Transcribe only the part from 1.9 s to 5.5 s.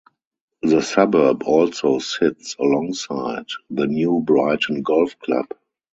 sits alongside the New Brighton Golf Club.